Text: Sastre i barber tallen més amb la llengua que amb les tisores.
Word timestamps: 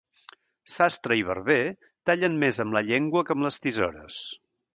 Sastre 0.75 1.17
i 1.19 1.25
barber 1.27 1.57
tallen 2.11 2.39
més 2.45 2.59
amb 2.65 2.79
la 2.79 2.83
llengua 2.89 3.25
que 3.29 3.37
amb 3.37 3.47
les 3.49 3.63
tisores. 3.69 4.19